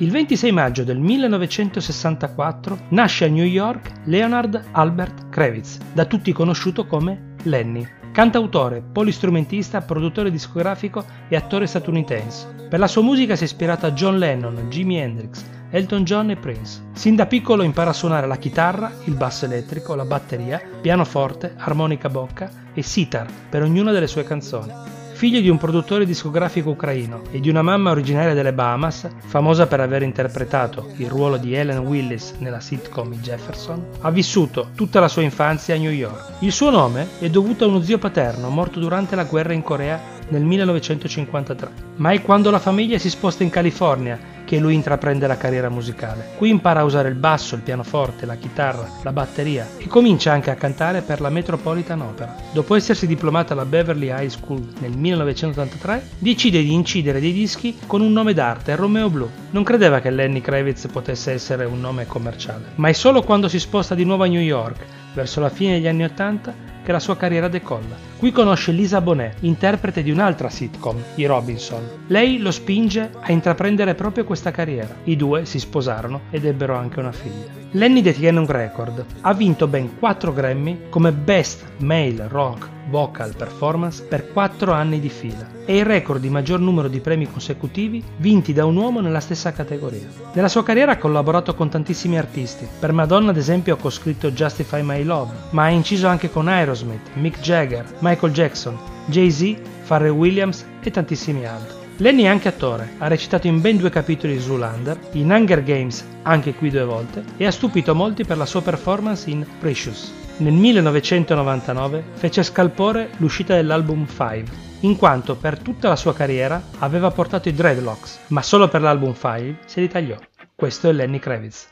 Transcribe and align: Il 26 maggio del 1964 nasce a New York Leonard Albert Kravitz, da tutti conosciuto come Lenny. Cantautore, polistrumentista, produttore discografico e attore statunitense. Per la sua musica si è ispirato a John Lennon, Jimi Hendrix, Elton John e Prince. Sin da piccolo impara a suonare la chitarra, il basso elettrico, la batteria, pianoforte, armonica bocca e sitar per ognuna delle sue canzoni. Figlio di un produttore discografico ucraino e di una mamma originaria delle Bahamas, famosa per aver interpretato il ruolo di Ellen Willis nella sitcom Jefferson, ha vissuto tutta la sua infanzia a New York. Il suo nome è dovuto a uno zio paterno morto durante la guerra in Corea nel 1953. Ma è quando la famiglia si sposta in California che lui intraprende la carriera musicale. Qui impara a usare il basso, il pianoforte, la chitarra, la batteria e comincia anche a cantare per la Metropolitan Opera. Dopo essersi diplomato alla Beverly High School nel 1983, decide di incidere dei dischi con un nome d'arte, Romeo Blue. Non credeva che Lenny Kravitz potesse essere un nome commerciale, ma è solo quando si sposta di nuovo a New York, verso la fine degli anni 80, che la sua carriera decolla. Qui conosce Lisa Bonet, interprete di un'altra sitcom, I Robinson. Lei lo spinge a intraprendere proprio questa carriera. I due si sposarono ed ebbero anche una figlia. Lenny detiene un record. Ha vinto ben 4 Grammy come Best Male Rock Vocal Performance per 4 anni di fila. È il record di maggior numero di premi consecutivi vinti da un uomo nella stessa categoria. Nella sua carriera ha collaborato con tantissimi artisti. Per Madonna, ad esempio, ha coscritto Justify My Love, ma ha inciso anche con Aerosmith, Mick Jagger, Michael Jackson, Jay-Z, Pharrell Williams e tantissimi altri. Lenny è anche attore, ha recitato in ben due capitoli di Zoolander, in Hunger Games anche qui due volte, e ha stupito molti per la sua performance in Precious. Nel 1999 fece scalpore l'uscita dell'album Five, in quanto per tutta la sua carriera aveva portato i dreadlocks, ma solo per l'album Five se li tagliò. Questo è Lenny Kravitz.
Il 0.00 0.12
26 0.12 0.52
maggio 0.52 0.84
del 0.84 1.00
1964 1.00 2.78
nasce 2.90 3.24
a 3.24 3.28
New 3.28 3.44
York 3.44 3.90
Leonard 4.04 4.66
Albert 4.70 5.28
Kravitz, 5.28 5.78
da 5.92 6.04
tutti 6.04 6.30
conosciuto 6.30 6.86
come 6.86 7.34
Lenny. 7.42 7.84
Cantautore, 8.12 8.80
polistrumentista, 8.80 9.80
produttore 9.80 10.30
discografico 10.30 11.04
e 11.28 11.34
attore 11.34 11.66
statunitense. 11.66 12.66
Per 12.68 12.78
la 12.78 12.86
sua 12.86 13.02
musica 13.02 13.34
si 13.34 13.42
è 13.42 13.46
ispirato 13.46 13.86
a 13.86 13.90
John 13.90 14.18
Lennon, 14.18 14.68
Jimi 14.68 14.98
Hendrix, 14.98 15.44
Elton 15.70 16.04
John 16.04 16.30
e 16.30 16.36
Prince. 16.36 16.80
Sin 16.92 17.16
da 17.16 17.26
piccolo 17.26 17.64
impara 17.64 17.90
a 17.90 17.94
suonare 17.94 18.28
la 18.28 18.36
chitarra, 18.36 18.92
il 19.06 19.16
basso 19.16 19.46
elettrico, 19.46 19.96
la 19.96 20.04
batteria, 20.04 20.62
pianoforte, 20.80 21.54
armonica 21.56 22.08
bocca 22.08 22.48
e 22.72 22.82
sitar 22.82 23.26
per 23.50 23.62
ognuna 23.64 23.90
delle 23.90 24.06
sue 24.06 24.22
canzoni. 24.22 24.97
Figlio 25.18 25.40
di 25.40 25.48
un 25.48 25.58
produttore 25.58 26.06
discografico 26.06 26.70
ucraino 26.70 27.22
e 27.32 27.40
di 27.40 27.48
una 27.48 27.60
mamma 27.60 27.90
originaria 27.90 28.34
delle 28.34 28.52
Bahamas, 28.52 29.08
famosa 29.26 29.66
per 29.66 29.80
aver 29.80 30.02
interpretato 30.02 30.92
il 30.98 31.08
ruolo 31.08 31.38
di 31.38 31.54
Ellen 31.54 31.78
Willis 31.78 32.34
nella 32.38 32.60
sitcom 32.60 33.12
Jefferson, 33.14 33.84
ha 34.02 34.12
vissuto 34.12 34.68
tutta 34.76 35.00
la 35.00 35.08
sua 35.08 35.22
infanzia 35.22 35.74
a 35.74 35.78
New 35.78 35.90
York. 35.90 36.34
Il 36.38 36.52
suo 36.52 36.70
nome 36.70 37.08
è 37.18 37.28
dovuto 37.30 37.64
a 37.64 37.66
uno 37.66 37.82
zio 37.82 37.98
paterno 37.98 38.48
morto 38.48 38.78
durante 38.78 39.16
la 39.16 39.24
guerra 39.24 39.54
in 39.54 39.62
Corea 39.62 40.00
nel 40.28 40.44
1953. 40.44 41.70
Ma 41.96 42.12
è 42.12 42.22
quando 42.22 42.52
la 42.52 42.60
famiglia 42.60 42.98
si 42.98 43.10
sposta 43.10 43.42
in 43.42 43.50
California 43.50 44.36
che 44.48 44.58
lui 44.58 44.72
intraprende 44.72 45.26
la 45.26 45.36
carriera 45.36 45.68
musicale. 45.68 46.30
Qui 46.38 46.48
impara 46.48 46.80
a 46.80 46.84
usare 46.84 47.10
il 47.10 47.16
basso, 47.16 47.54
il 47.54 47.60
pianoforte, 47.60 48.24
la 48.24 48.36
chitarra, 48.36 48.88
la 49.02 49.12
batteria 49.12 49.68
e 49.76 49.86
comincia 49.88 50.32
anche 50.32 50.50
a 50.50 50.54
cantare 50.54 51.02
per 51.02 51.20
la 51.20 51.28
Metropolitan 51.28 52.00
Opera. 52.00 52.34
Dopo 52.50 52.74
essersi 52.74 53.06
diplomato 53.06 53.52
alla 53.52 53.66
Beverly 53.66 54.10
High 54.10 54.30
School 54.30 54.66
nel 54.78 54.96
1983, 54.96 56.02
decide 56.16 56.62
di 56.62 56.72
incidere 56.72 57.20
dei 57.20 57.34
dischi 57.34 57.76
con 57.86 58.00
un 58.00 58.10
nome 58.10 58.32
d'arte, 58.32 58.74
Romeo 58.74 59.10
Blue. 59.10 59.28
Non 59.50 59.64
credeva 59.64 60.00
che 60.00 60.08
Lenny 60.08 60.40
Kravitz 60.40 60.86
potesse 60.86 61.32
essere 61.32 61.66
un 61.66 61.78
nome 61.78 62.06
commerciale, 62.06 62.72
ma 62.76 62.88
è 62.88 62.94
solo 62.94 63.20
quando 63.20 63.48
si 63.48 63.58
sposta 63.58 63.94
di 63.94 64.04
nuovo 64.04 64.24
a 64.24 64.28
New 64.28 64.40
York, 64.40 64.82
verso 65.12 65.40
la 65.40 65.50
fine 65.50 65.74
degli 65.74 65.88
anni 65.88 66.04
80, 66.04 66.54
che 66.88 66.94
la 66.94 67.00
sua 67.00 67.18
carriera 67.18 67.48
decolla. 67.48 67.96
Qui 68.16 68.32
conosce 68.32 68.72
Lisa 68.72 69.02
Bonet, 69.02 69.36
interprete 69.40 70.02
di 70.02 70.10
un'altra 70.10 70.48
sitcom, 70.48 70.96
I 71.16 71.26
Robinson. 71.26 71.86
Lei 72.06 72.38
lo 72.38 72.50
spinge 72.50 73.10
a 73.20 73.30
intraprendere 73.30 73.94
proprio 73.94 74.24
questa 74.24 74.50
carriera. 74.50 74.96
I 75.04 75.14
due 75.14 75.44
si 75.44 75.58
sposarono 75.58 76.22
ed 76.30 76.46
ebbero 76.46 76.76
anche 76.76 76.98
una 76.98 77.12
figlia. 77.12 77.52
Lenny 77.72 78.00
detiene 78.00 78.38
un 78.38 78.46
record. 78.46 79.04
Ha 79.20 79.34
vinto 79.34 79.66
ben 79.66 79.98
4 79.98 80.32
Grammy 80.32 80.88
come 80.88 81.12
Best 81.12 81.62
Male 81.80 82.26
Rock 82.26 82.76
Vocal 82.88 83.34
Performance 83.36 84.02
per 84.02 84.32
4 84.32 84.72
anni 84.72 85.00
di 85.00 85.08
fila. 85.08 85.46
È 85.64 85.72
il 85.72 85.84
record 85.84 86.20
di 86.20 86.30
maggior 86.30 86.60
numero 86.60 86.88
di 86.88 87.00
premi 87.00 87.30
consecutivi 87.30 88.02
vinti 88.16 88.52
da 88.52 88.64
un 88.64 88.76
uomo 88.76 89.00
nella 89.00 89.20
stessa 89.20 89.52
categoria. 89.52 90.06
Nella 90.32 90.48
sua 90.48 90.62
carriera 90.62 90.92
ha 90.92 90.98
collaborato 90.98 91.54
con 91.54 91.68
tantissimi 91.68 92.18
artisti. 92.18 92.66
Per 92.78 92.92
Madonna, 92.92 93.30
ad 93.30 93.36
esempio, 93.36 93.74
ha 93.74 93.78
coscritto 93.78 94.30
Justify 94.30 94.82
My 94.82 95.02
Love, 95.02 95.32
ma 95.50 95.64
ha 95.64 95.68
inciso 95.68 96.06
anche 96.06 96.30
con 96.30 96.48
Aerosmith, 96.48 97.14
Mick 97.14 97.40
Jagger, 97.40 97.84
Michael 97.98 98.32
Jackson, 98.32 98.78
Jay-Z, 99.06 99.56
Pharrell 99.86 100.12
Williams 100.12 100.64
e 100.82 100.90
tantissimi 100.90 101.46
altri. 101.46 101.76
Lenny 102.00 102.22
è 102.22 102.28
anche 102.28 102.46
attore, 102.46 102.92
ha 102.98 103.08
recitato 103.08 103.48
in 103.48 103.60
ben 103.60 103.76
due 103.76 103.90
capitoli 103.90 104.34
di 104.34 104.40
Zoolander, 104.40 104.98
in 105.12 105.30
Hunger 105.32 105.64
Games 105.64 106.06
anche 106.22 106.54
qui 106.54 106.70
due 106.70 106.84
volte, 106.84 107.24
e 107.36 107.44
ha 107.44 107.50
stupito 107.50 107.92
molti 107.92 108.24
per 108.24 108.36
la 108.36 108.46
sua 108.46 108.62
performance 108.62 109.28
in 109.28 109.44
Precious. 109.58 110.12
Nel 110.40 110.52
1999 110.52 112.04
fece 112.12 112.44
scalpore 112.44 113.10
l'uscita 113.16 113.56
dell'album 113.56 114.06
Five, 114.06 114.44
in 114.80 114.96
quanto 114.96 115.34
per 115.34 115.58
tutta 115.58 115.88
la 115.88 115.96
sua 115.96 116.14
carriera 116.14 116.62
aveva 116.78 117.10
portato 117.10 117.48
i 117.48 117.52
dreadlocks, 117.52 118.20
ma 118.28 118.40
solo 118.40 118.68
per 118.68 118.80
l'album 118.80 119.14
Five 119.14 119.58
se 119.66 119.80
li 119.80 119.88
tagliò. 119.88 120.16
Questo 120.54 120.88
è 120.88 120.92
Lenny 120.92 121.18
Kravitz. 121.18 121.70